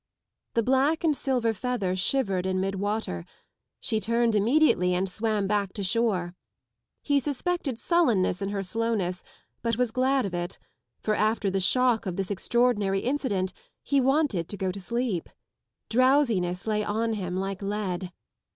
[0.55, 3.23] The black and silver feather shivered in mid*water.
[3.79, 6.33] She turned immediately and swam back to shore.
[7.03, 9.23] He suspected sullenness in her slowness,
[9.61, 10.57] but was glad of it,
[11.01, 13.53] for after the shock of this extraordinary incident
[13.83, 15.29] he wanted to go to sleep.
[15.87, 18.11] Drowsiness lay on him like lead.